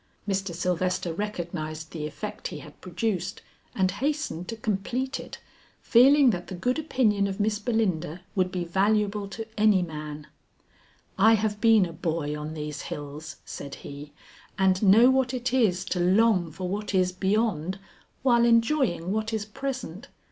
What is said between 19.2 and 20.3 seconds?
is present.